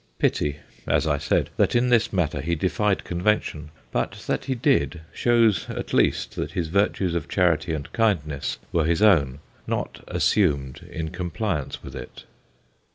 Pity, 0.17 0.57
as 0.87 1.05
I 1.05 1.19
said, 1.19 1.51
that 1.57 1.75
in 1.75 1.89
this 1.89 2.11
matter 2.11 2.41
he 2.41 2.55
defied 2.55 3.03
conven 3.03 3.39
tion, 3.43 3.69
but 3.91 4.13
that 4.25 4.45
he 4.45 4.55
did 4.55 4.93
so 4.93 4.99
shows 5.15 5.69
at 5.69 5.93
least 5.93 6.35
that 6.37 6.53
his 6.53 6.69
virtues 6.69 7.13
of 7.13 7.29
charity 7.29 7.71
and 7.71 7.93
kindness 7.93 8.57
were 8.71 8.85
his 8.85 9.03
own, 9.03 9.41
not 9.67 10.03
assumed 10.07 10.87
in 10.91 11.09
compliance 11.09 11.83
with 11.83 11.95
it. 11.95 12.23